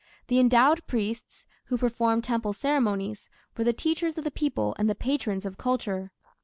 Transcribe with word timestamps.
The 0.29 0.39
endowed 0.39 0.87
priests, 0.87 1.45
who 1.65 1.77
performed 1.77 2.23
temple 2.23 2.53
ceremonies, 2.53 3.29
were 3.55 3.63
the 3.63 3.71
teachers 3.71 4.17
of 4.17 4.23
the 4.23 4.31
people 4.31 4.75
and 4.79 4.89
the 4.89 4.95
patrons 4.95 5.45
of 5.45 5.59
culture. 5.59 6.11